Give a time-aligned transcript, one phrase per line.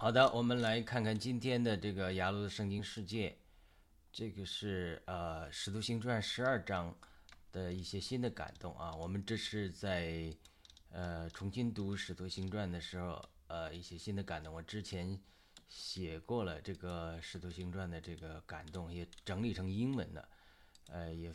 [0.00, 3.36] 好的，我们来看看今天的这个雅鲁的圣经世界，
[4.12, 6.96] 这个是呃《使徒行传》十二章
[7.50, 8.94] 的一些新的感动啊。
[8.94, 10.32] 我们这是在
[10.92, 14.54] 呃重新读《使徒行传》的时候，呃一些新的感动。
[14.54, 15.20] 我之前
[15.66, 20.28] 写过了这个《使徒行传》的这个感动，也整理成英文的，
[20.92, 21.32] 呃也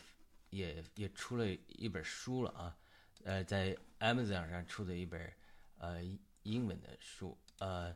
[0.51, 2.77] 也也出了一本书了啊。
[3.25, 5.33] 呃，在 Amazon 上出的一本
[5.79, 6.01] 呃
[6.43, 7.93] 英文的书，呃。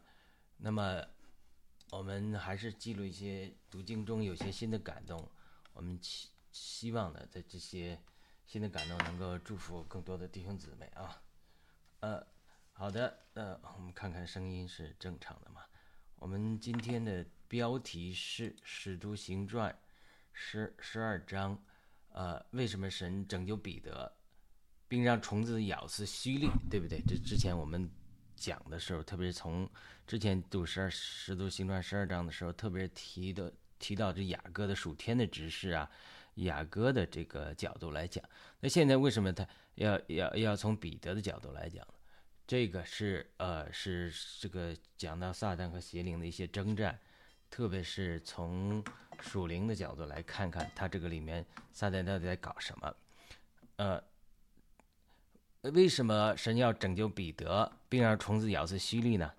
[0.59, 1.05] 那么，
[1.91, 5.29] 我们还是记录一些读经中有些新的感动。
[5.71, 8.01] 我们希希望呢，在这些
[8.45, 11.21] 新的感动能够祝福更多的弟兄姊妹啊。
[11.99, 12.25] 呃，
[12.73, 15.61] 好的，呃，我们看看声音是正常的吗？
[16.15, 19.71] 我们今天的标题是《使徒行传》
[20.33, 21.63] 十十二章。
[22.09, 24.11] 呃，为什么神拯救彼得，
[24.87, 26.99] 并让虫子咬死希律，对不对？
[27.07, 27.87] 这之前我们。
[28.37, 29.67] 讲的时候，特别是从
[30.05, 35.89] 之前读十二十度行传十二章的时候，特别提的提到这雅各的属天的指示啊，
[36.35, 38.23] 雅各的这个角度来讲。
[38.59, 41.93] 那现在为什么他要要要从彼得的角度来讲呢？
[42.45, 46.97] 这个是呃是这个讲到撒旦和邪灵的一些征战，
[47.49, 48.83] 特别是从
[49.19, 52.95] 属灵的角度来看看他这个里面撒旦到底在搞什么，
[53.77, 54.03] 呃。
[55.61, 59.33] 为什么神要拯救彼得，并让虫子咬死希律呢？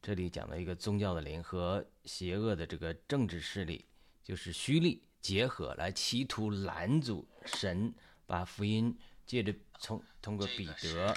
[0.00, 3.84] 这里讲了一个宗教的灵和邪恶的这个政治势力，
[4.22, 7.92] 就是虚利结合来企图拦阻神
[8.26, 11.16] 把福音借着从通过彼得，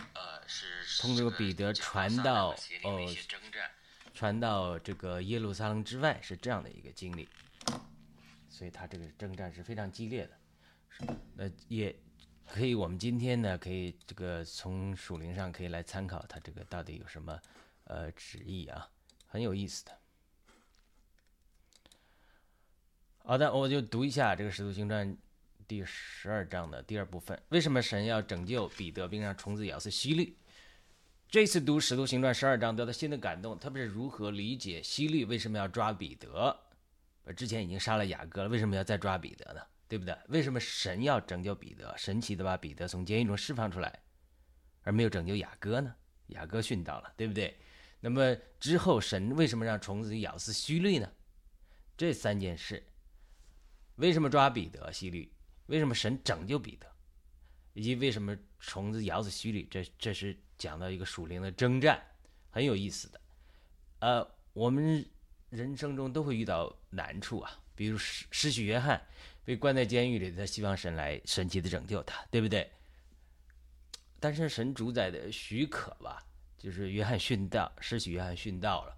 [1.01, 3.15] 通过彼得传到哦，
[4.13, 7.27] 传到这个耶路撒冷之外，是这样的一个经历。
[8.49, 11.93] 所以他这个征战是非常激烈的，那也。
[12.49, 17.39] 可以，我们今天呢，可以这个从属灵上可以来参考它这个到底有什么
[17.83, 18.89] 呃旨意啊，
[19.27, 19.91] 很有意思的。
[23.19, 25.13] 好的，我就读一下这个《使徒行传》
[25.67, 27.37] 第十二章的第二部分。
[27.49, 30.37] 为什么神要拯救彼得，并让虫子咬死希律？
[31.29, 36.57] 这次读《使徒行传》十二章得到新的感动，特别是如何理解希律为什么要抓彼得？
[37.35, 39.61] 之前已经杀了雅各了，为什么要再抓彼得呢？
[39.87, 40.17] 对不对？
[40.27, 44.01] 为什么神要拯救彼得，神奇的把彼得从监狱中释放出来，
[44.83, 45.95] 而没有拯救雅各呢？
[46.27, 47.57] 雅各殉道了，对不对？
[48.01, 51.11] 那么之后，神为什么让虫子咬死希律呢？
[51.95, 52.85] 这三件事，
[53.95, 55.31] 为什么抓彼得、希律？
[55.67, 56.85] 为什么神拯救彼得？
[57.73, 59.67] 以及为什么虫子咬死希律？
[59.71, 62.03] 这这是讲到一个属灵的征战，
[62.49, 63.21] 很有意思的。
[63.99, 65.03] 呃，我们
[65.49, 69.01] 人生中都会遇到难处啊，比如失失去约翰。
[69.47, 72.69] 被关在监狱里，他希望神来神奇的拯救他，对不对？
[74.19, 76.21] 但是神主宰的许可吧，
[76.57, 78.97] 就是约翰殉道，失去约翰殉道了，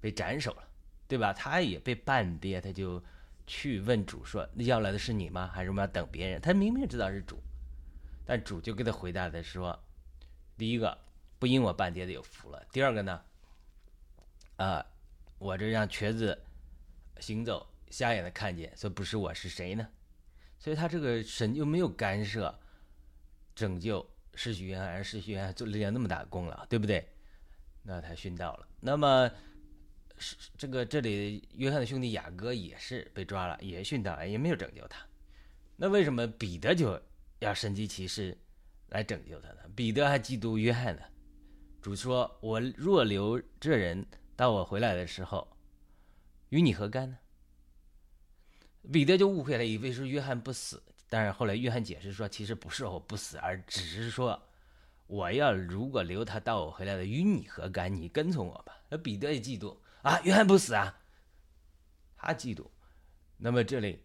[0.00, 0.62] 被斩首了，
[1.08, 1.32] 对吧？
[1.32, 3.02] 他也被半跌，他就
[3.48, 5.50] 去问主说：“那要来的是你吗？
[5.52, 7.42] 还是我们要等别人？”他明明知道是主，
[8.24, 9.76] 但主就给他回答的说
[10.56, 10.96] ：“第一个，
[11.40, 13.20] 不因我半跌的有福了；第二个呢，
[14.54, 14.86] 啊，
[15.38, 16.40] 我这让瘸子
[17.18, 19.88] 行走。”瞎眼的看见，所以不是我是谁呢？
[20.58, 22.52] 所以他这个神就没有干涉
[23.54, 27.08] 拯救世许愿还是世许愿做了那么大功劳，对不对？
[27.84, 28.66] 那他殉道了。
[28.80, 29.30] 那么
[30.18, 35.06] 是这个这里约翰的兄弟雅各也是被抓了，也殉道，也没有拯救他。
[35.76, 37.00] 那为什么彼得就
[37.38, 38.36] 要神迹骑士
[38.88, 39.60] 来拯救他呢？
[39.76, 41.02] 彼得还嫉妒约翰呢。
[41.80, 45.56] 主说：“我若留这人到我回来的时候，
[46.48, 47.18] 与你何干呢？”
[48.92, 50.82] 彼得就误会了，以为是约翰不死。
[51.08, 54.42] 但是后来约翰解释说，其实不是我不死，而只是说，
[55.06, 57.94] 我要如果留他到我回来的，与你何干？
[57.94, 58.76] 你跟从我吧。
[58.88, 60.98] 那彼得也嫉妒啊，约翰不死啊，
[62.16, 62.66] 他嫉妒。
[63.36, 64.02] 那么这里，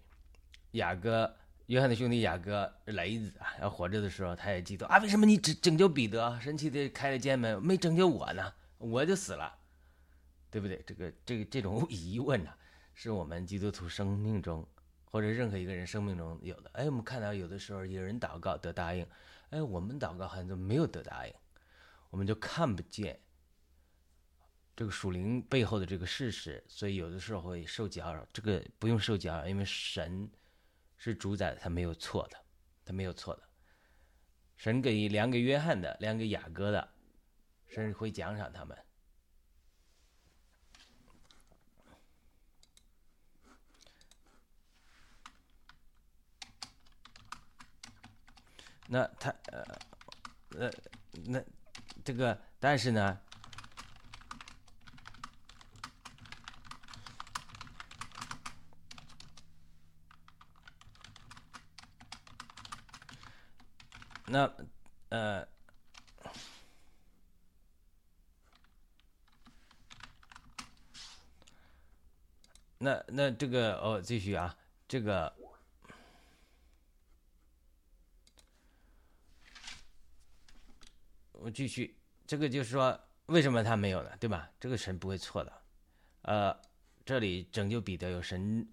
[0.72, 1.35] 雅各，
[1.67, 8.53] 约翰的兄弟雅各雷子啊，要活着的时候，他也嫉妒啊，为什么你只拯救彼得，神奇的开了间门，没拯救我呢？
[8.78, 9.57] 我就死了，
[10.51, 10.82] 对不对？
[10.85, 12.52] 这个这个这种 疑问呢？
[13.01, 14.67] 是我们基督徒生命中，
[15.05, 16.69] 或者任何一个人生命中有的。
[16.73, 19.07] 哎，我们看到有的时候有人祷告得答应，
[19.51, 21.34] 哎，我们祷告好像就没有得答应，
[22.09, 23.17] 我们就看不见
[24.75, 28.28] 这个属灵背后的这个事实，所以有的时候会受搅扰。
[28.34, 30.29] 这个不用受搅扰，因为神
[30.97, 32.37] 是主宰的，他没有错的，
[32.84, 33.43] 他没有错的。
[34.57, 36.90] 神给两个约翰的，两个雅各的，
[37.69, 38.78] 神会奖赏他们。
[48.91, 49.64] 那他呃
[50.58, 50.72] 呃
[51.26, 51.40] 那
[52.03, 53.20] 这个，但是呢，
[64.26, 64.52] 那
[65.09, 65.47] 呃。
[72.82, 74.56] 那那这个哦，继续啊，
[74.88, 75.35] 这个
[81.49, 84.09] 继续，这个就是说，为什么他没有呢？
[84.19, 84.49] 对吧？
[84.59, 85.53] 这个神不会错的。
[86.23, 86.55] 呃，
[87.05, 88.67] 这里拯救彼得有神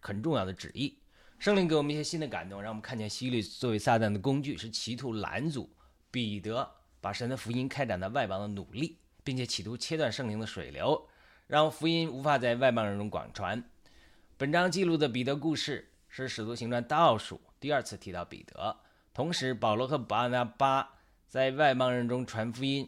[0.00, 0.98] 很重要的旨意，
[1.38, 5.70] 圣灵给我们一些新的感动，让我们看见希律作为撒旦的工具，是企图拦阻
[6.10, 6.70] 彼得
[7.00, 11.08] 把神的福音开展到外邦的努力，并且企图切断圣灵的水流。
[11.48, 13.62] 让福音无法在外邦人中广传。
[14.38, 18.74] 本章记录的彼得故事是《使徒行传》倒数第二次提到彼得。
[19.12, 20.94] 同时，保罗和巴拿巴
[21.32, 22.86] 在外邦人中传福音，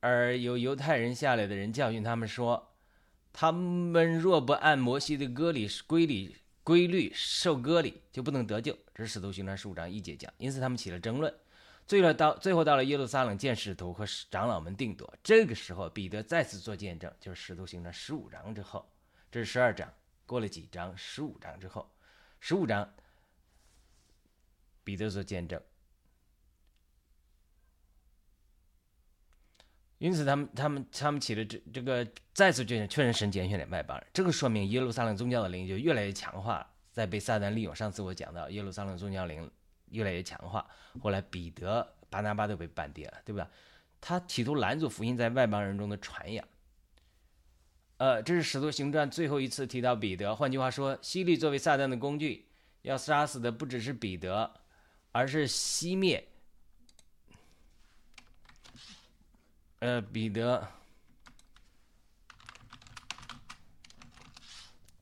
[0.00, 2.74] 而由犹太人下来的人教训他们说
[3.34, 10.32] ：“他们若不按摩西的割礼规律规律受割礼，就不能得救。”这是《使徒行传》十五章一节讲。
[10.38, 11.34] 因此，他们起了争论。
[11.86, 15.14] 最后到最后到了耶路撒冷见使徒和长老们定夺。
[15.22, 18.90] 这个时候，彼得再次做见证，就是使徒行传十五章之后，
[19.30, 19.92] 这是十二章，
[20.24, 21.94] 过了几章，十五章之后，
[22.40, 22.90] 十五章，
[24.82, 25.60] 彼得做见证。
[29.98, 37.74] 因此，他们他们他们起了这这个再次确认确认神拣选的外邦人，这个说明耶路撒冷宗教的灵就越来越强化，在被撒旦利用。
[37.74, 39.50] 上次我讲到耶路撒冷宗教灵。
[39.90, 40.66] 越来越强化，
[41.00, 43.48] 后来彼得、巴拿巴都被办跌了，对吧？
[44.00, 46.44] 他企图拦阻福音在外邦人中的传扬。
[47.98, 50.34] 呃，这是使徒行传最后一次提到彼得。
[50.34, 52.48] 换句话说，希利作为撒旦的工具，
[52.82, 54.52] 要杀死的不只是彼得，
[55.12, 56.26] 而是熄灭，
[59.84, 60.66] 呃，彼得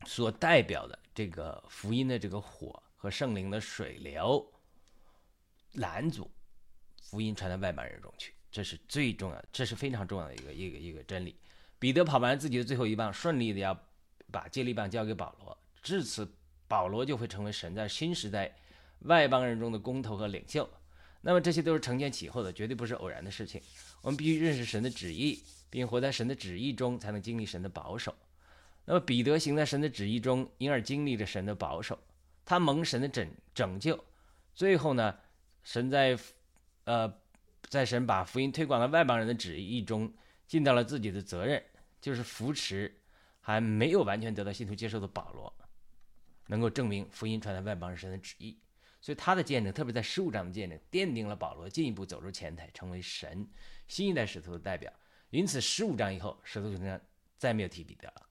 [0.05, 4.45] 所代表的这个福音的这个火和圣灵的水流。
[5.75, 6.29] 拦阻
[7.01, 11.37] 福音传到外邦人中去，这是最重要，这是非常重要的一个一个一个真理。
[11.79, 13.81] 彼得跑完自己的最后一棒，顺利的要
[14.33, 16.29] 把接力棒交给保罗，至此
[16.67, 18.53] 保罗就会成为神在新时代
[19.03, 20.69] 外邦人中的工头和领袖。
[21.23, 23.63] 那么这些都是承前启后的，绝对不是偶然的事情。
[24.03, 28.15] 我们必须认识神的旨意，并活在神的旨意中，才能经历神的保守。
[28.85, 31.99] 那么彼得行在神的旨意中，因而经历着神的保守，
[32.45, 34.05] 他蒙神的拯拯救，
[34.55, 35.17] 最后呢？
[35.63, 36.19] 神在，
[36.83, 37.15] 呃，
[37.69, 40.13] 在神把福音推广到外邦人的旨意中，
[40.49, 41.63] 尽到了自己的责任，
[42.01, 42.93] 就是扶持
[43.41, 45.55] 还没有完全得到信徒接受的保罗，
[46.49, 48.59] 能够证明福音传到外邦人神的旨意。
[49.03, 53.47] 所以他的见证，特别在十五章的见证，奠定了保罗进一步走入前台，成为神
[53.89, 54.91] 新一代使徒的代表。
[55.31, 57.05] 因此，十五章以后，使徒行传
[57.37, 58.29] 再没有提彼得了。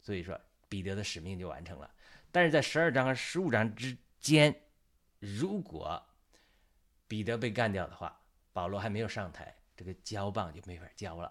[0.00, 1.94] 所以说，彼得的使命就完成了。
[2.32, 4.54] 但是在十二章和十五章之间，
[5.18, 6.02] 如果
[7.06, 8.18] 彼得被干掉的话，
[8.54, 11.30] 保罗还没有上台，这个交棒就没法交了。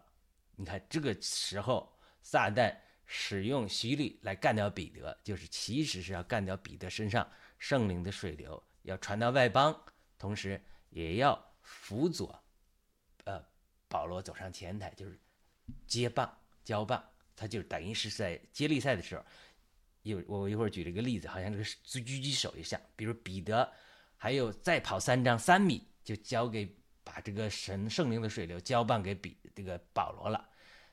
[0.56, 2.75] 你看，这个时候撒旦
[3.07, 7.27] 使用希律来干掉彼得，就是其实是要干掉彼得身上
[7.57, 9.75] 圣灵的水流，要传到外邦，
[10.19, 10.62] 同时
[10.92, 12.39] 也要辅佐，
[13.24, 13.44] 呃，
[13.88, 15.19] 保罗走上前台，就是
[15.88, 17.04] 接棒交棒，
[17.36, 19.26] 他就等于是在接力赛的时候，
[20.04, 23.73] 有我一会儿举了一个例子，好像这个狙击手一样，比如彼得。
[24.19, 30.46] 还有再跑三章三米，就交给把这个神圣灵的水流交棒给彼这个保罗了。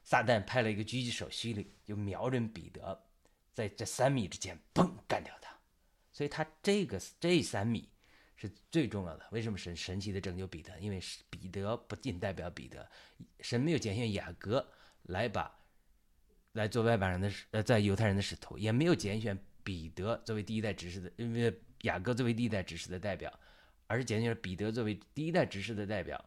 [0.05, 3.05] 撒旦派了一个狙击手希律，就瞄准彼得，
[3.53, 5.53] 在这三米之间，嘣干掉他。
[6.13, 7.89] 所以他这个这三米
[8.37, 9.27] 是最重要的。
[9.33, 10.79] 为什么神神奇的拯救彼得？
[10.79, 12.89] 因为彼得不仅代表彼得，
[13.41, 14.65] 神没有拣选雅各
[15.03, 15.53] 来把
[16.53, 21.53] 来做外邦人的呃在犹太人的使徒，也没有拣选彼得作为第一代执事的，因为。
[21.85, 23.31] 雅各作为第一代执事的代表，
[23.87, 26.25] 而是拣选了彼得作为第一代执事的代表，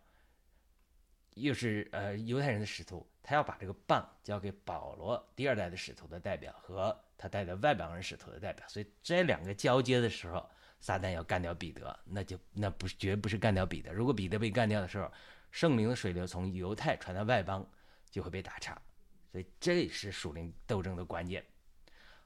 [1.38, 13.94] 又是呃犹太人的使徒，他要把这个棒交给保罗第二代的使徒的代表和他带的外邦人使徒的代表，所以这两个交接的时候，撒旦要干掉彼得，那就那不绝不是干掉彼得。
[13.94, 15.12] 如果彼得被干掉的时候，
[15.52, 17.68] 圣灵的水流从犹太传到外邦，
[18.10, 18.80] 就会被打岔，
[19.32, 21.44] 所以这是属灵斗争的关键。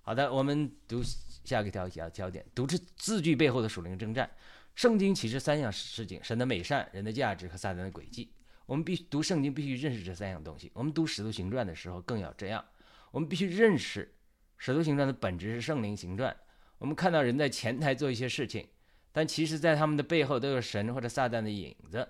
[0.01, 4.29] 好的，我们读下一条小焦点，读这字句背后的属灵征战。
[4.73, 8.33] 圣经启示三样事情：神的美善、人的价值和撒旦的诡计。
[8.65, 10.71] 我们必须读圣经，必须认识这三样东西。
[10.73, 12.63] 我们读使徒行传的时候更要这样。
[13.11, 14.13] 我们必须认识
[14.57, 16.35] 使徒行传的本质是圣灵行传。
[16.77, 18.67] 我们看到人在前台做一些事情，
[19.11, 22.07] 但其实在他们的背后都有神或者撒旦的影子。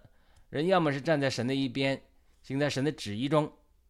[0.50, 2.02] 人要么是站在神的一边，
[2.42, 3.46] 行在神的旨意中；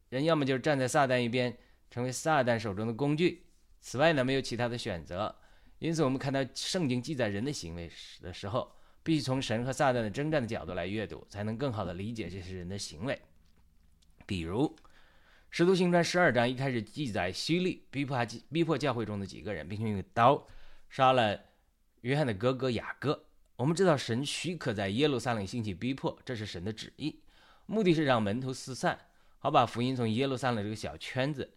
[0.09, 1.57] 人要么就是站在撒旦一边，
[1.89, 3.45] 成为撒旦手中的工具。
[3.81, 5.35] 此外呢，没有其他的选择。
[5.79, 7.91] 因此，我们看到圣经记载人的行为
[8.21, 8.71] 的时候，
[9.03, 13.19] 必须从神和撒旦的征战的角度来阅读，才能更好的理解这些人的行为。
[14.25, 14.67] 比如，
[15.49, 18.17] 《使徒行传》十二章一开始记载，希律逼迫
[18.51, 20.47] 逼迫教会中的几个人，并且用刀
[20.89, 21.39] 杀了
[22.01, 23.25] 约翰的哥哥雅各。
[23.57, 27.21] 我们知道，神许可在耶路撒冷兴起逼迫，这是神的旨意，
[27.65, 28.97] 目的是让门徒四散，
[29.39, 31.53] 好把福音从耶路撒冷这个小圈子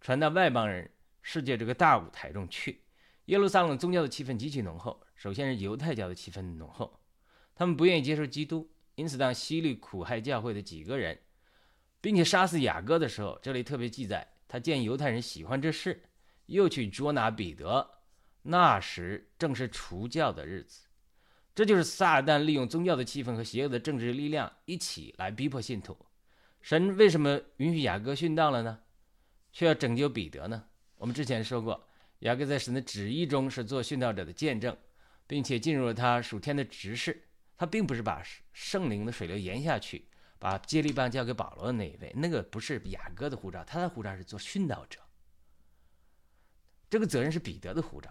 [0.00, 0.90] 传到外邦人
[1.22, 2.82] 世界这个大舞台中去。
[3.26, 6.98] 耶路撒冷宗教的气氛极其浓厚，首先是犹太教的气氛浓厚，
[7.54, 11.18] 他们不愿意接受基督，因此当希律苦害教会的几个人。
[12.00, 16.02] 并且杀死雅各的时候，这里特别记载，他见犹太人喜欢这事，
[16.46, 17.86] 又去捉拿彼得。
[18.40, 20.86] 那时正是除教的日子，
[21.54, 25.94] 这就是撒旦利用宗教的气氛和邪恶的政治力量一起来逼迫信徒。
[26.62, 28.78] 神为什么允许雅各殉道了呢？
[29.52, 30.64] 却要拯救彼得呢？
[30.96, 31.86] 我们之前说过，
[32.20, 34.74] 雅各在神的旨意中是做殉道者的见证，
[35.30, 37.22] 并且进入了他属天的职事。
[37.56, 38.20] 他并不是把
[38.52, 40.08] 圣灵的水流延下去。
[40.40, 44.98] 把接力棒交给保罗的那一位，那个不是雅各的护照，他的护照是做殉道者。
[46.88, 48.10] 这个责任是彼得的护照。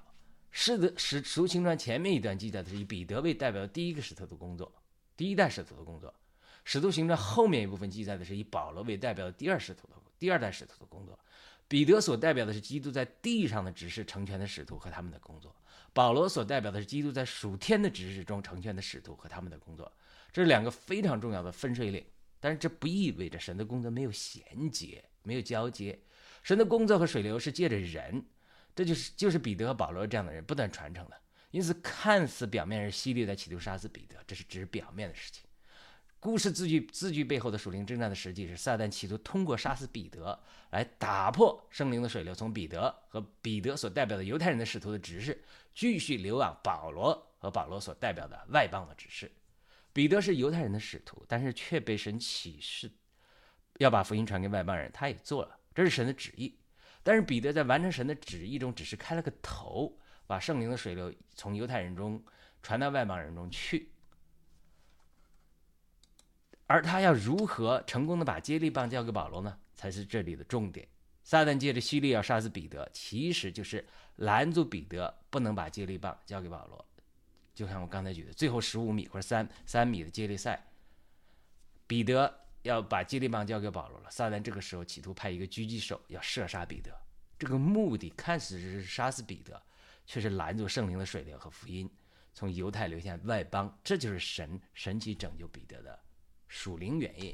[0.52, 4.72] 是的，使徒行传前面一段记载的是以彼得为代表的第一个使徒的工作，
[5.18, 6.14] 第一代使徒的工作。
[6.64, 11.18] 使徒行传后面一部分记载的是以保罗为代表的第二使徒的第二代使徒的工作。
[11.68, 15.56] 彼得所代表的是基督在地上的指示成全的使徒和他们的工作，
[15.94, 19.92] 保罗所代表的是基督在属天的指示中成全的使徒和他们的工作。
[20.32, 22.06] 这是两个非常重要的分水岭。
[22.42, 24.42] 但是这不意味着神的工作没有衔
[24.72, 26.00] 接、没有交接。
[26.42, 28.26] 神的工作和水流是借着人，
[28.74, 31.18] 这就是就是彼得和保罗这样的人不断传承的。
[31.52, 35.44] 因此，看似表面是犀利在企图杀死彼得，这是只是表面的事情。
[36.22, 40.38] 故事字句字句背后的属灵征战的实际是撒旦企图通过杀死彼得
[40.72, 45.42] 来打破圣灵的水流，从彼得和彼得所代表的犹太人的使徒的指示，
[45.74, 49.32] 继续流往保罗和保罗所代表的外邦的指示。
[49.94, 52.92] 彼得是犹太人的使徒，但是却被神启示
[53.78, 56.60] 要把福音传给外邦人，他也做了，这是神的旨意。
[57.02, 59.98] 但是彼得在完成神的旨意中，只是开了个头，
[60.28, 62.22] 把圣灵的水流从犹太人中
[62.62, 63.90] 传到外邦人中去。
[66.70, 69.58] 而他要如何成功的把接力棒交给保罗呢？
[69.74, 70.88] 才是这里的重点。
[71.24, 73.84] 撒旦借着希利要杀死彼得，其实就是
[74.18, 76.86] 拦住彼得不能把接力棒交给保罗。
[77.56, 80.64] 就像我刚才举的，最后十五米或者三三米的接力赛，
[81.88, 84.12] 彼得要把接力棒交给保罗了。
[84.12, 86.96] 撒旦这个时候企图派一个狙击手要射杀彼得，
[87.40, 89.60] 这个目的看似是杀死彼得，
[90.06, 91.90] 却是拦住圣灵的水流和福音
[92.36, 93.76] 从犹太流向外邦。
[93.84, 96.00] 这就是神神奇拯救彼得的
[96.50, 97.34] 属灵原因。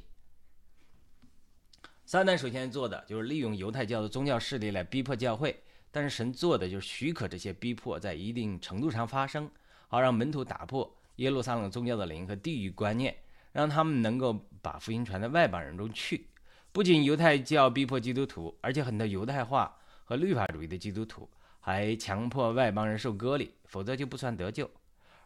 [2.06, 9.50] 撒旦首先做的就是利用犹太教的宗教势力来逼迫教会，但是神做的就是许可这些逼迫在一定程度上发生。
[9.88, 13.16] 好让门徒打破耶路撒冷宗教的灵和地域观念，
[13.52, 16.28] 让他们能够把福音传到外邦人中去。
[16.72, 21.30] 不仅犹太教逼迫基督徒，而且很多犹太化和律法主义的基督徒
[21.60, 24.70] 还强迫外邦人受割礼，否则就不算得救。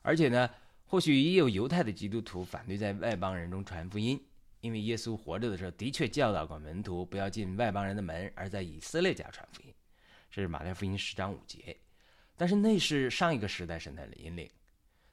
[0.01, 0.49] 而且呢，
[0.89, 4.19] 或许也有犹太的基督徒反对在外邦人中传福音，
[4.59, 9.71] 因为耶稣活着的时候的确教导过门徒不要进外邦人的门，而在以色列家传福音。
[10.31, 11.77] 这是马太福音十章五节。
[12.35, 14.49] 但是那是上一个时代神的引领，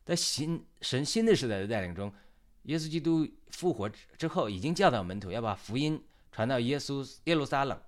[0.02, 2.10] 在新神新的时代的带领中，
[2.62, 6.02] 耶稣基督复活之后，已经教导门徒要把福音
[6.32, 7.78] 传到耶稣耶路撒冷、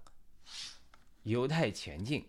[1.23, 2.27] 犹太全境、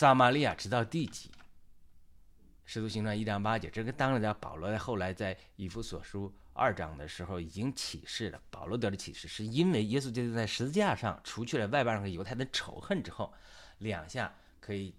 [0.00, 1.30] 撒玛利亚，直到地极。
[2.64, 6.34] 使徒行传一章八节，这个当然在保罗在后来在以弗所书。
[6.54, 13.30] 二章的时候已经启示了，保罗得的启示是因为耶稣基督在十字架上除去了外邦人和犹太的仇恨之后，
[13.76, 14.94] 两下可以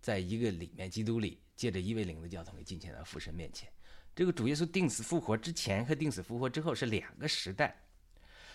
[0.00, 3.70] 在一个里面，基督里借着一位灵的教统给进前到父神面前。
[4.16, 7.78] 这个主耶稣定死复活之前和定死复活之后是两个时代，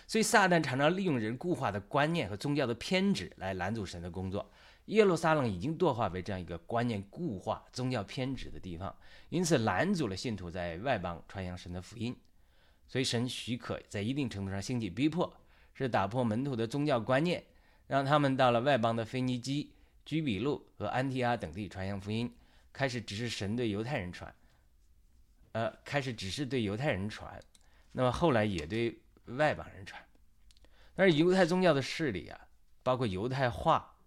[0.08, 4.50] 所以撒旦常常利用人固化的观念和宗教的偏执来拦阻神的工作。
[4.86, 8.92] 耶路撒冷已经堕化为这样一个观念固化、宗教偏执的地方，
[9.28, 12.16] 因此拦阻了信徒在外邦传扬神的福音。
[12.88, 15.32] 所以神许可在一定程度上兴起逼迫，
[15.74, 17.44] 是打破门徒的宗教观念，
[17.86, 19.72] 让他们到了外邦的腓尼基、
[20.04, 22.34] 居比路和安提阿等地传扬福音，
[22.72, 24.34] 开始只是神对犹太人传，
[25.52, 27.40] 呃，开始只是对犹太人传，
[27.92, 30.02] 那么后来也对外邦人传。
[30.96, 32.48] 但是犹太宗教的势力啊，
[32.82, 33.98] 包括犹太化。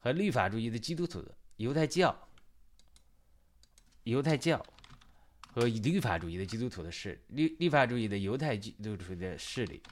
[0.00, 1.22] 和律法主义的基督徒、
[1.56, 2.16] 犹太教、
[4.04, 4.64] 犹太教
[5.52, 9.82] 和律法主义的基督徒的势律律法主义的犹太基督徒的势力，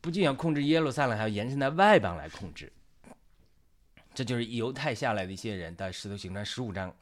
[0.00, 2.70] 不仅要控制耶路撒冷，还要延伸到外邦来控制。
[4.12, 6.94] 这就是犹太下来的一些人，在《使徒行传》十五章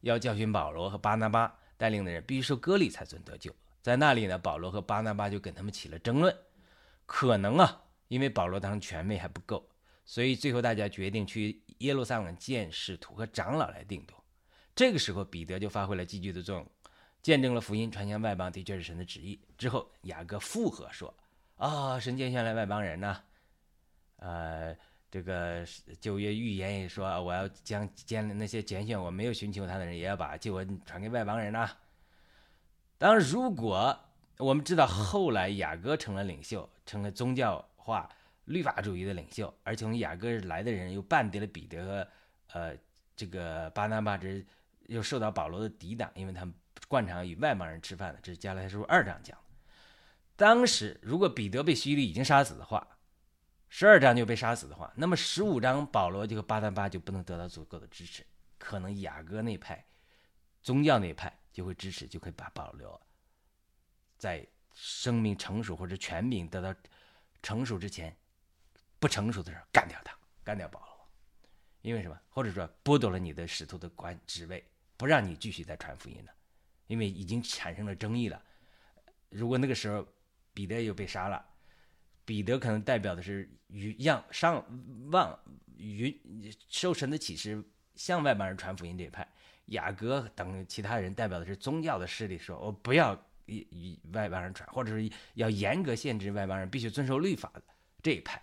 [0.00, 3.54] 要教训保罗和巴拿巴带领的人，必须受割礼才算得救。
[3.82, 6.36] 在那里呢，保罗和巴拿巴就跟他们起了争论。
[7.04, 9.68] 可能啊，因为保罗当时权威还不够，
[10.04, 14.24] 所以最后大家决定去耶路撒冷见使徒和长老来定夺。
[14.74, 16.66] 这个时候，彼得就发挥了积极的作用，
[17.22, 19.40] 见证了福音传向外邦，的确是神的旨意。
[19.56, 21.14] 之后，雅各附和说
[21.56, 23.22] ：“啊，神拣选来外邦人呢，
[24.16, 24.76] 呃。”
[25.08, 25.64] 这个
[25.98, 31.70] 旧约预言也说，我要将将那些拣选我没有寻求他的人，也要把救恩传给外邦人呐。
[32.98, 33.98] 当，如果
[34.36, 38.10] 我们知道后来雅各成了领袖，成了宗教化
[38.46, 42.08] 律法主义的领袖，而从雅各来的人又绊跌了彼得和
[42.52, 42.76] 呃
[43.14, 44.44] 这个巴拿巴，这
[44.86, 46.52] 又受到保罗的抵挡，因为他们
[46.88, 48.20] 惯常与外邦人吃饭的。
[48.20, 49.38] 这是加拉太书二章讲。
[50.34, 52.86] 当时如果彼得被希律已经杀死的话。
[53.68, 58.24] 十二章就被杀死的话，那么十五章保罗就和巴拿巴就不能得到足够的支持，
[58.58, 59.84] 可能雅各那派
[60.62, 62.98] 宗教那派就会支持，就可以把保罗
[64.16, 66.72] 在生命成熟或者权柄得到
[67.46, 68.12] 成熟之前，
[68.98, 70.12] 不成熟的时候干掉他，
[70.42, 71.08] 干掉保罗，
[71.82, 72.20] 因为什么？
[72.28, 76.32] 或者说剥夺了你的使徒的官职位，不让你继续再传福音了，
[76.88, 78.42] 因为已经产生了争议了。
[79.28, 80.04] 如果那个时候
[80.52, 81.46] 彼得又被杀了。
[82.24, 84.64] 彼得可能代表的是与让上
[85.12, 85.38] 望
[85.76, 87.62] 与受神的启示
[87.94, 89.24] 向外邦人传福音这一派，
[89.66, 93.14] 雅各等其他人代表的是宗教的势力，说我不要
[93.46, 97.62] 一一外邦人传，或者是要严格限制外邦人必须遵守律法的
[98.02, 98.42] 这一派。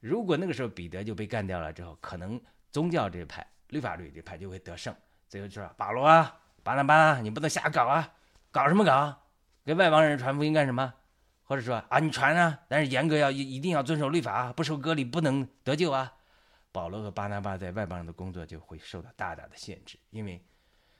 [0.00, 4.94] 如果那个时候彼得就被干掉了之后，可能宗教这一派、律法律这派就会得胜。
[5.28, 8.14] 最后就说保罗啊、巴拿巴，你不能瞎搞啊，
[8.50, 9.22] 搞什么搞？
[9.64, 10.94] 给外邦人传福音干什么？
[11.42, 16.12] 或者说啊，你传啊，但是严格要一一定要遵守律法啊，不受割礼不能得救啊。
[16.70, 20.44] 保罗和巴拿巴在外邦人的工作就会受到大大的限制，因为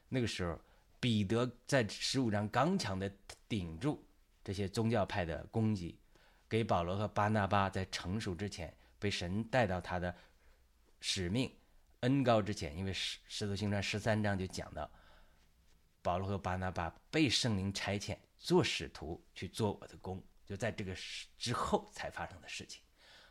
[0.08, 0.58] 那个时候
[0.98, 3.10] 彼得在十五章刚强的
[3.48, 4.04] 顶住
[4.42, 5.98] 这些宗教派的攻击，
[6.48, 10.14] 给保罗和巴拿巴在成熟之前被神带到他的
[11.00, 11.54] 使命
[12.00, 14.90] 恩高之前，因为使使徒行传十三章就讲到
[16.02, 20.22] 保罗和巴拿巴被圣灵差遣做使徒去做我的工。
[20.44, 20.94] 就在这个
[21.36, 22.80] 之后才发生的事情。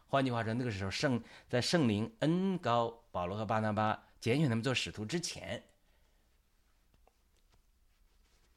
[0.05, 5.63] 换句话说，那个时候圣在圣灵恩高保罗和巴拿巴拣选他们做使徒之前，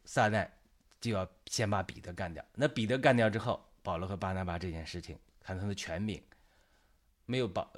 [0.09, 0.49] 撒旦
[1.03, 2.43] 就要先把彼得干掉。
[2.55, 6.23] 那彼得干掉之后，保罗和巴拿巴这件事情，看他的权柄，
[7.27, 7.71] 没有保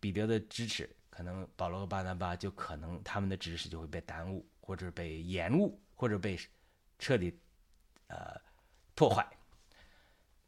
[0.00, 6.38] 彼得的支持，可能保罗和巴拿巴就可能他们的知识就会被耽误，或者被延误，或者被
[6.98, 7.38] 彻底
[8.06, 8.34] 呃
[8.94, 9.28] 破坏。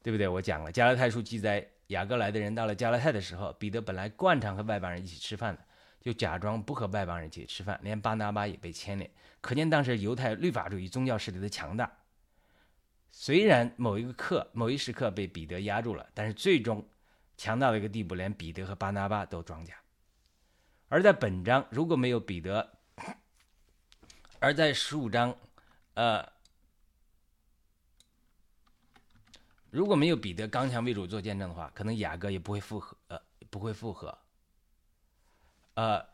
[0.03, 0.27] 对不对？
[0.27, 5.66] 我讲了，加拉太书记载，雅各来的人到了加拉太的时候，彼得本来惯常和外邦人一起吃饭的，
[6.07, 9.11] 就假装不和外邦人一起吃饭，连巴拿巴也被牵连。
[9.41, 11.93] 可见当时犹太律法主义宗教势力的强大。
[13.11, 16.89] 虽然某一个刻、某一时刻被彼得压住了，但是最终
[17.37, 19.75] 强到了一个地步，连彼得和巴拿巴都装甲。
[20.89, 22.79] 而在本章，如果没有彼得，
[24.39, 25.37] 而在十五章，
[25.95, 26.25] 呃。
[29.71, 34.17] 如果没有彼得刚强为主做见证的话，可能雅各也不会复合，呃，不会复合，
[35.77, 36.05] 呃，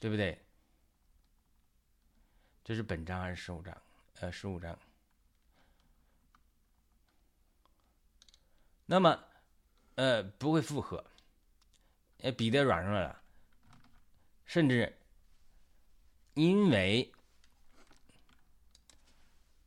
[0.00, 0.40] 对不对？
[2.64, 3.82] 这是本章还是十五章？
[4.20, 4.78] 呃，十五章。
[8.86, 9.24] 那么，
[9.96, 11.04] 呃，不会复合，
[12.18, 13.22] 呃，彼得软弱了，
[14.46, 14.96] 甚至
[16.34, 17.12] 因为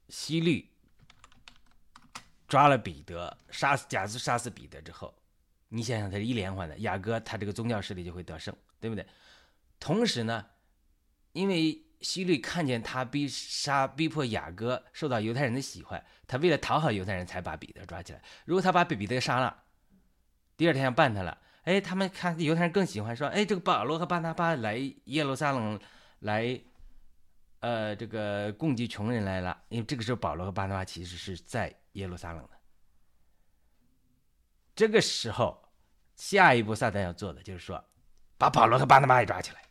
[0.09, 0.69] 西律。
[2.47, 5.13] 抓了彼得，杀死假斯杀死彼得之后，
[5.67, 6.77] 你想想，他是一连环的。
[6.77, 9.05] 雅各他这个宗教势力就会得胜，对不对？
[9.79, 10.45] 同时呢，
[11.31, 18.21] 因为希律看见他逼杀、逼迫雅各受到犹太人的喜欢，他为了讨好犹太人才把彼得抓起来。
[18.45, 19.63] 如果他把彼得杀了，
[20.57, 25.79] 第二天要办他了，哎，他们看犹太人更喜欢说，哎，这个保罗和巴拿巴来耶路撒冷
[26.19, 26.61] 来，
[27.59, 29.63] 呃，这个供给穷人来了。
[29.69, 31.73] 因为这个时候保罗和巴拿巴其实是在。
[31.95, 32.49] 耶路撒冷的，
[34.75, 35.71] 这个时候，
[36.17, 37.81] 下一步撒旦要做的就是说，
[38.37, 39.61] 把保罗和巴拿巴也抓起来。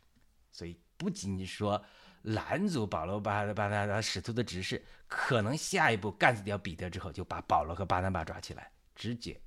[0.50, 1.83] 所以不仅仅说
[2.22, 9.40] 拦阻保罗、巴巴拿巴使徒的指示，可能下一步干死掉彼得之后，就把保罗和巴拿巴抓起来，直接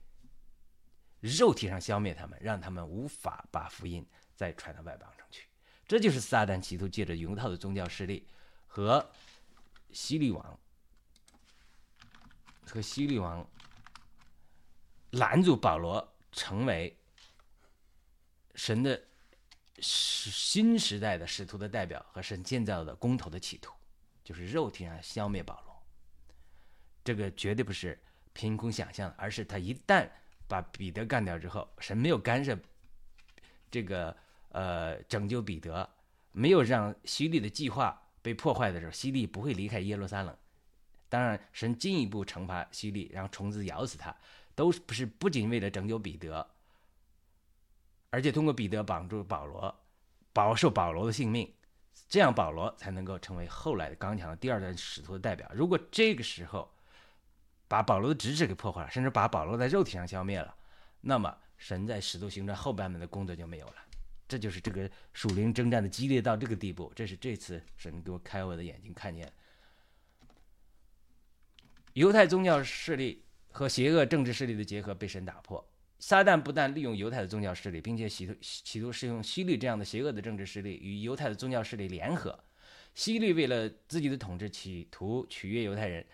[1.20, 5.48] 肉体上消灭他们，让他们无法把福音再传到外邦上去。
[5.88, 8.28] 这就是撒旦企图借着犹太的宗教势力
[8.68, 9.10] 和
[9.92, 10.60] 希律王。
[12.70, 13.50] 和希律王
[15.12, 17.00] 拦阻保罗成为
[18.56, 19.07] 神的
[19.80, 23.74] 新时代的使徒的代表和神建造的公头的企图，
[24.24, 25.84] 就是肉体上消灭保罗。
[27.04, 27.98] 这个绝对不是
[28.34, 30.10] 凭空想象的，而是他一旦
[30.48, 32.58] 把彼得干掉之后，神没有干涉
[33.72, 34.16] 这个
[34.50, 35.90] 呃拯救彼得，
[36.32, 40.36] 没有让希律的计划被破坏的时候，希律不会离开耶路撒冷。
[41.10, 44.14] 当然，神进一步惩罚希律，让虫子咬死他，
[44.56, 46.46] 都不是不仅为了拯救彼得，
[48.10, 49.84] 而且通过彼得绑住保罗，
[50.34, 51.54] 保受保罗的性命，
[52.08, 55.50] 这样保罗才能够成为后来的刚强的第二代使徒的代表。
[55.54, 56.72] 如果这个时候，
[57.68, 60.56] 把保罗的职责给破坏了，甚至把保罗在肉体上消灭了，
[61.02, 63.76] 那么神在使徒行传后半门的工作就没有了。
[64.28, 66.92] 这就是这个属灵征战的激烈到这个地步。
[66.96, 69.32] 这是这次神给我开我的眼睛，看见
[71.94, 75.66] 犹太宗教势力和邪恶政治势力的结合被神打破。
[76.00, 82.38] 撒旦不但利用犹太的宗教势力，并且企图企图使用希律这样的邪恶的政治势力与犹太的宗教势力联合。
[82.94, 86.06] 希律为了自己的统治，企图取悦犹太人。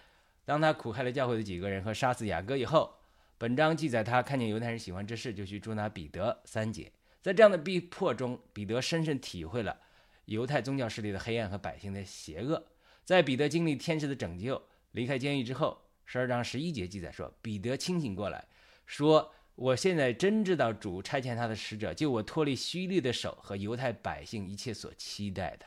[0.45, 2.93] 当他苦害了教会的几个人和杀死雅各以后，
[3.37, 6.41] 本章记载他看见犹太人喜欢这事，就去捉拿彼得。
[6.43, 6.91] 三节，
[7.21, 9.77] 在这样的逼迫中，彼得深深体会了
[10.25, 12.65] 犹太宗教势力的黑暗和百姓的邪恶。
[13.05, 18.45] 在彼得经历天使的拯救，离开监狱之后，十二章十一节记载说，彼得清醒过来，
[18.85, 25.65] 说：“我现在真知道主差遣他的使者救我脱离虚律的手和犹太百姓一切所期待的。”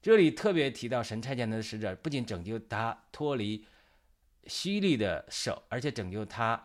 [0.00, 3.66] 这里特别提到神差遣他的使者，不仅拯救他脱离
[4.46, 6.62] 希律的手，而且拯救他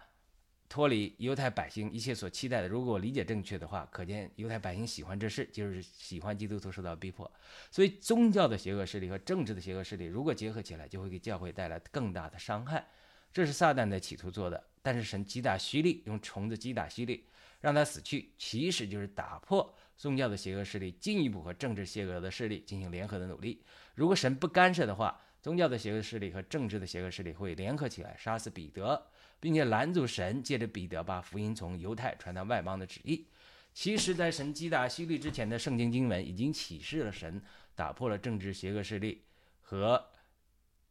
[0.67, 2.67] 脱离犹太百姓一切所期待的。
[2.67, 7.31] 如果我理解正确的话，可见犹太百姓喜欢这事，就是喜欢基督徒受到逼迫。
[7.71, 12.85] 所以，宗教的邪恶势力和政治的邪恶势力如果结合起来，就会给教会带来更大的伤害。
[13.31, 14.63] 这是撒旦在企图做的。
[14.81, 17.25] 但是神击打希利，用虫子击打希利，
[17.59, 19.75] 让他死去，其实就是打破。
[19.97, 23.61] 宗教的邪恶势力进一步和政治邪恶的势力进行联合的努力。
[23.95, 29.05] 如果神不干涉的话，宗教的邪恶势力和政治的邪恶势力会联合起来杀死彼得，
[29.41, 33.27] 并且拦阻神借着彼得把福音从犹太传到外邦的旨意。
[33.73, 37.41] 其实，在神击打希律之前的圣经经文已经启示了神
[37.75, 39.23] 打破了政治邪恶势力
[39.61, 40.09] 和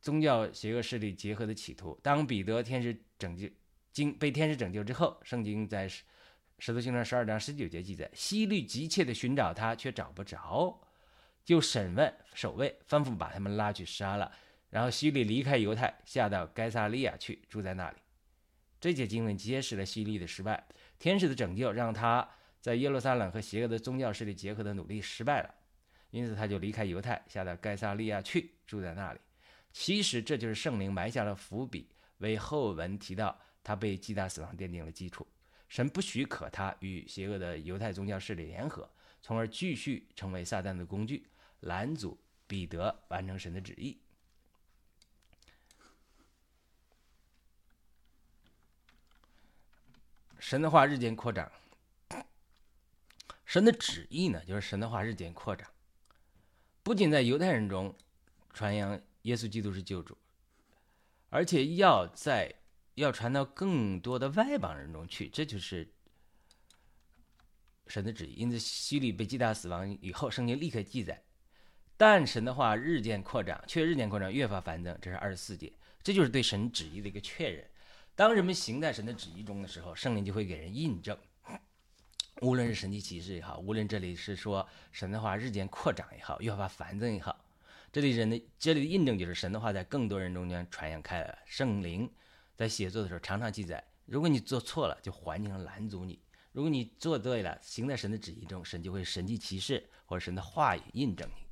[0.01, 1.99] 宗教邪恶势力结合的企图。
[2.03, 3.49] 当彼得天使拯救
[3.93, 5.91] 经被天使拯救之后，圣经在。
[6.61, 10.77] 使徒行传十二章十九节记载，希律急切地寻找他，却找不着，
[11.45, 14.33] 就审问守卫，吩咐把他们拉去杀了。
[14.69, 17.97] 然后希律离开犹太，下到该萨利亚去，住在那里。
[18.81, 20.67] 这节经文揭示了希律的失败，
[20.99, 22.29] 天使的拯救让他
[22.61, 25.55] 在耶路撒冷和邪恶的宗教势力结合的努力失败了，
[26.11, 29.21] 因此他就离开犹太，下到该萨利亚去，住在那里。
[29.73, 35.27] 其实这就是圣灵埋下了伏笔，为后文提到他被击打死亡奠定了基础。
[35.69, 41.27] 神不许可他与邪恶的犹太宗教势力联合，从而继续成为撒旦的工具，
[41.61, 44.01] 拦阻彼得完成神的旨意。
[50.39, 51.53] 神的话日渐扩张，
[53.45, 55.69] 神的旨意呢，就是神的话日渐扩张，
[56.83, 57.95] 不仅在犹太人中
[58.55, 60.17] 传扬耶稣基督是救主，
[61.29, 62.55] 而且要在。
[62.95, 65.89] 要传到更多的外邦人中去，这就是
[67.87, 68.33] 神的旨意。
[68.33, 71.23] 因此，希律被击打死亡以后，圣经立刻记载。
[71.97, 74.99] 但神的话日渐扩张，却日渐扩张，越发繁增。
[75.01, 77.65] 这是二十四节，这就是对神旨意的一个确认。
[78.17, 81.17] 当人们行在神的旨意中的时候，圣灵就会给人印证。
[82.41, 87.45] 无论是神迹启示也好，无论这里是说神的话日渐扩张也好，越发繁增也好，
[87.93, 91.39] 这里人的这里的印证就是神的话在更多人中间传扬开了。
[91.45, 92.11] 圣灵。
[92.57, 96.19] 在写作的时候，常常记载：如果你做错了，就环境拦阻你；
[96.51, 101.47] 如果你做对了，行在神的旨意中，神就会神迹骑士或者神的话语印证你。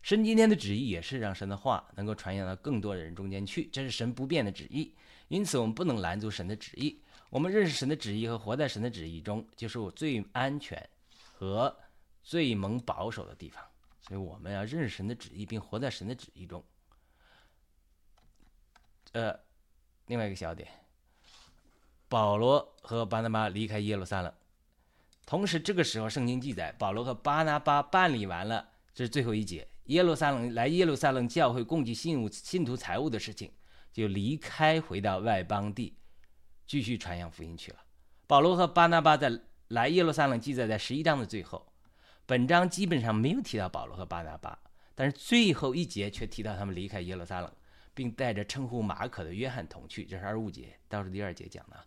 [0.00, 4.94] 神今天的旨意也是让神的话能够传扬到更多的人中间去，这是神不变的旨意。
[5.28, 7.02] 因此，我们不能拦阻神的旨意。
[7.28, 11.78] 我们认识神的旨意和活在神的旨意中，就是我最安全和
[12.22, 13.62] 最蒙保守的地方。
[14.06, 16.64] 所以，我们要认识神的旨意，并活在神的旨意中。
[19.12, 19.38] 呃。
[20.06, 20.68] 另外一个小点，
[22.08, 24.34] 保罗和巴拿巴离开耶路撒冷，
[25.24, 33.52] 同时这个时候圣经记载，保罗和巴拿巴办理完了，这是最后一节，耶路撒冷来耶路撒冷教会供给信物信徒财物的事情，
[33.92, 35.96] 就离开回到外邦地，
[36.66, 37.78] 继续传扬福音去了。
[38.26, 41.71] 保罗和巴拿巴在来耶路撒冷记载在十一章的最后，
[42.26, 44.58] 本章基本上没有提到保罗和巴拿巴，
[44.94, 47.52] 但是最后一节却提到他们离开耶路撒冷。
[47.94, 51.78] 并带着称呼马可的约翰同去，这是二五节，倒数第二节讲的，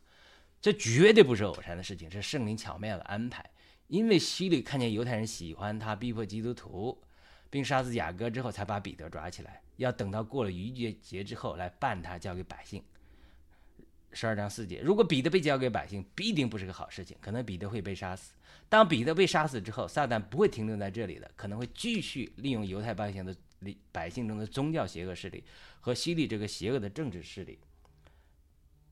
[0.62, 3.44] 这绝对不是偶然的事情，是圣灵巧妙的安排。
[3.88, 7.02] 因为希律看见犹太人喜欢他，逼迫基督徒，
[7.50, 12.84] 并杀死雅各之后，才把彼得抓起来，要等到过了逾越节之后来办他，交给百姓。
[14.12, 18.35] 十二章四节，如果彼得被交给百姓，必定不是个好事情，可能彼得会被杀死。
[18.68, 23.36] 当彼得被杀死之后，撒旦不会停留在这里的，可能会继续利用犹太百姓的
[23.92, 25.44] 百姓中的宗教邪恶势力
[25.80, 27.60] 和希律这个邪恶的政治势力，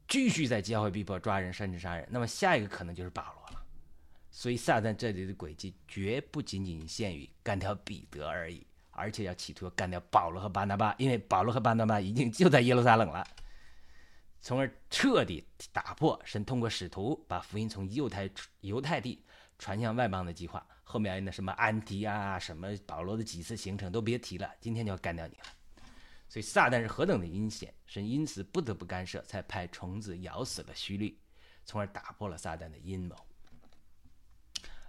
[0.07, 2.07] 继续在教会逼迫、抓人，甚至杀人。
[2.09, 3.65] 那么下一个可能就是保罗了。
[4.29, 13.25] 所以撒旦这里的诡计绝不仅仅限于干掉彼得而已，而且要企图干掉保罗和巴拿巴，因为保罗和巴拿巴已经就在耶路撒冷了。
[14.41, 18.29] 从而彻底打破神通过使徒把福音从犹太
[18.62, 19.23] 犹太地
[19.63, 20.67] 传向外邦的计划。
[20.84, 25.43] 后面那什么安提啊，什么保罗的几次行程都别提了，今天就要干掉你了。
[26.28, 31.17] 所以撒旦是何等的阴险，神因此不得不干涉，才派虫子咬死了虚律，
[31.63, 33.15] 从而打破了撒旦的阴谋。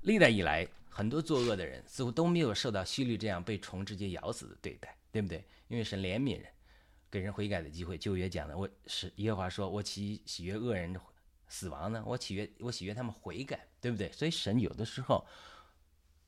[0.02, 5.44] 历代以来，很多作恶的人似乎都没有受到虚律这样被虫直接咬死的对待，对不对？
[5.68, 6.50] 因为神怜悯人。
[7.10, 10.98] 给人悔改的机会，旧约讲的，我是耶和华说，我喜喜悦恶人
[11.46, 14.10] 死亡呢，我喜悦我喜悦他们悔改，对不对？
[14.12, 15.22] 所以神有的时候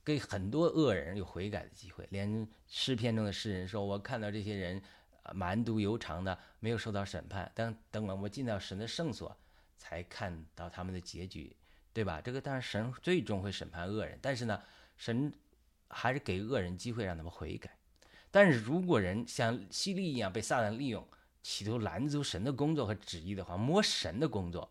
[0.04, 4.82] 给很多恶人有悔改的机会，连诗篇中的诗人说，我看到这些人
[5.32, 9.34] 蛮毒犹长的，没有受到审判，等等了我进到神的圣所，
[9.78, 11.56] 才看到他们的结局，
[11.94, 12.20] 对吧？
[12.20, 14.62] 这个当然神最终会审判恶人，但是呢，
[14.98, 15.32] 神
[15.88, 17.74] 还是给恶人机会让他们悔改。
[18.30, 21.08] 但是如果人像希利一样被撒旦利用，
[21.42, 24.70] 企图拦阻神的工作和旨意的话，摸神的工作，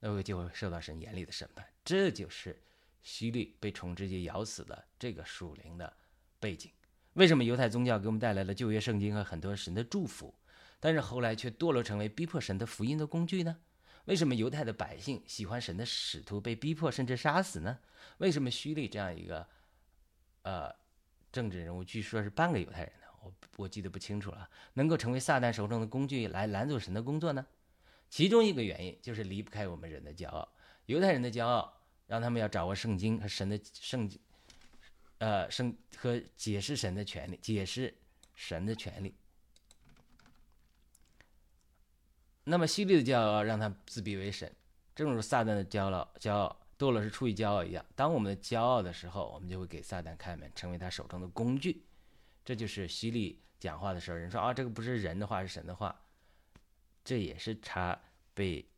[0.00, 1.66] 那么就会受到神严厉的审判。
[1.84, 2.62] 这就是
[3.02, 5.92] 希律被虫直接咬死的这个属灵的
[6.38, 6.70] 背景。
[7.14, 10.34] 为什么犹太宗教给我们带来了旧约圣经和很多神的祝福，
[10.78, 13.58] 但是后来却堕落成为逼迫神的福音的工具呢？
[14.04, 17.78] 为什么犹太的百姓喜欢神的使徒被逼迫甚至杀死呢？
[18.18, 19.46] 为什么希律这样一个，
[20.42, 20.74] 呃？
[21.30, 24.48] 政治人物据说是半个犹太人呢，我我记得不清楚了。
[24.72, 27.46] 能够成为撒旦手中的工具来拦阻神的工作呢？
[28.08, 30.48] 其中一个原因就是离不开我们人的骄傲。
[30.86, 34.20] 犹太人的骄傲让他们要掌握圣经和神的圣经，
[35.18, 37.94] 呃，圣和解释神的权利，解释
[38.34, 39.14] 神的权利。
[42.44, 44.50] 那么犀利的骄傲让他自闭为神，
[44.94, 46.60] 正如撒旦的骄傲，骄傲。
[46.78, 51.84] 堕落是出于骄傲一样，当我们的骄傲的时候，我们就会给撒旦开门，成为他手中的工具。
[52.44, 56.00] 这就是犀利讲话的时候，人说啊，这个不是人的话，是神的话。
[57.08, 57.98] 这也是他
[58.34, 58.68] 被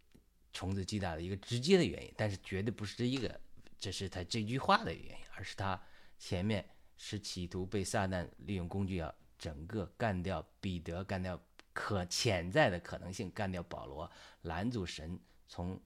[0.52, 3.40] 虫子击打的一个直接的原因，但是绝对不是这一个，
[3.76, 5.82] 这是他这句话的原因，而是他
[6.16, 6.64] 前面
[6.96, 14.08] 是企图被撒旦利用工具，要整个干掉彼得，干掉可潜在的可能性，干掉保罗，
[14.42, 15.82] 拦阻神从。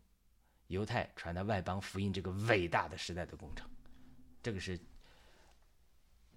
[0.68, 3.68] 犹太传到外邦福音这个伟大的时代的工程，
[4.42, 4.80] 这个是，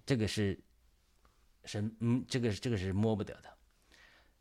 [0.04, 0.60] 这个是，
[1.64, 3.56] 神嗯，这个这个是摸不得的。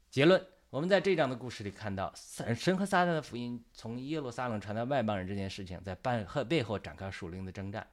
[0.10, 2.14] 结论：我们在这章的故事里看到，
[2.54, 7.88] 神和撒旦的福音从耶路撒冷传到外邦人这件事情，在半和背后展开属灵的征战。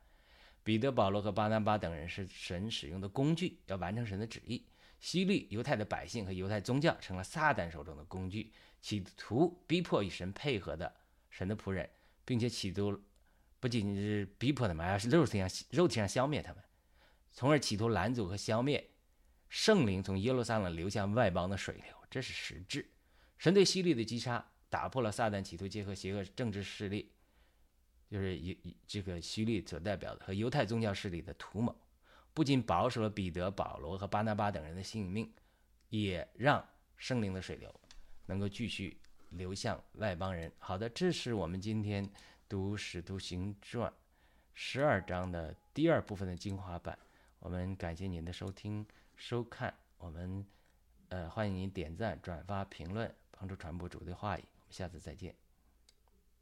[0.65, 4.67] 彼得、保罗和巴拿巴等人是神使用的工具，要完成神的旨意。
[4.99, 10.93] 希律犹太的百姓和犹太宗教成了撒旦手中的工具，企图逼迫与神配合的。
[11.31, 11.89] 神的仆人，
[12.25, 13.01] 并且企图
[13.61, 16.61] 不仅仅是逼迫他们，而是肉体上肉体上消灭他们，
[17.31, 18.91] 从而企图拦阻和消灭
[19.55, 21.85] 圣灵从耶路撒冷流向外邦的水流。
[22.11, 22.85] 这是实质。
[23.39, 27.13] 神对希律的击杀，打破了撒旦企图结合邪恶政治势力，
[28.11, 31.73] 就是犹这个希律所代表的和犹太宗教势力的图谋，
[32.35, 35.33] 不仅保守了彼得、保罗和巴拿巴等人的性命，
[35.89, 37.73] 也让圣灵的水流
[38.27, 38.99] 能够继续。
[39.31, 40.53] 流向外邦人。
[40.59, 42.09] 好的，这是我们今天
[42.49, 43.91] 读《使徒行传》
[44.53, 46.97] 十二章的第二部分的精华版。
[47.41, 48.87] 我们感谢您的收听、
[49.27, 49.73] 收看。
[49.97, 50.45] 我们
[51.09, 54.45] 呃欢迎您点赞、转发、评论，帮助传播主的话语。
[54.59, 55.35] 我们下次再见。